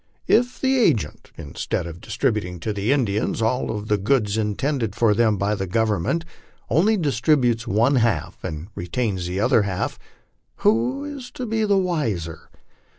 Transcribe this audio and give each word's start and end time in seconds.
If 0.25 0.59
the 0.59 0.79
agent, 0.79 1.31
instead 1.37 1.85
of 1.85 2.01
distributing 2.01 2.59
to 2.61 2.73
the 2.73 2.91
Indians 2.91 3.39
all 3.39 3.69
of 3.69 3.87
the 3.87 3.99
goods 3.99 4.35
in 4.35 4.55
tended 4.55 4.95
for 4.95 5.13
them 5.13 5.37
by 5.37 5.53
the 5.53 5.67
Government, 5.67 6.25
only 6.71 6.97
distributes 6.97 7.67
one 7.67 7.97
half 7.97 8.43
and 8.43 8.69
retains 8.73 9.27
tho 9.27 9.37
other 9.37 9.61
half, 9.61 9.99
who 10.65 11.03
is 11.03 11.29
to 11.33 11.45
be 11.45 11.65
the 11.65 11.77
wiser? 11.77 12.49